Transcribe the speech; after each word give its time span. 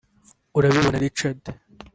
urabibona 0.57 0.97
Richard 1.03 1.41